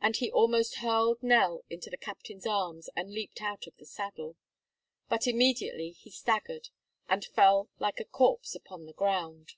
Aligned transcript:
And 0.00 0.16
he 0.16 0.30
almost 0.32 0.76
hurled 0.76 1.22
Nell 1.22 1.62
into 1.68 1.90
the 1.90 1.98
captain's 1.98 2.46
arms 2.46 2.88
and 2.96 3.12
leaped 3.12 3.42
out 3.42 3.66
of 3.66 3.76
the 3.76 3.84
saddle. 3.84 4.36
But 5.10 5.26
immediately 5.26 5.90
he 5.90 6.08
staggered, 6.10 6.70
and 7.06 7.22
fell 7.22 7.68
like 7.78 8.00
a 8.00 8.06
corpse 8.06 8.54
upon 8.54 8.86
the 8.86 8.94
ground. 8.94 9.56